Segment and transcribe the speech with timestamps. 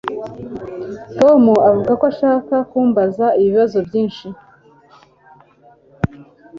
[1.19, 4.27] Tom avuga ko ashaka kumbaza ibibazo byinshi.